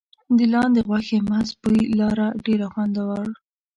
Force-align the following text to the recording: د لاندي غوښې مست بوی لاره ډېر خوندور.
د 0.37 0.39
لاندي 0.53 0.81
غوښې 0.87 1.19
مست 1.29 1.53
بوی 1.61 1.83
لاره 1.99 2.27
ډېر 2.45 2.59
خوندور. 2.71 3.27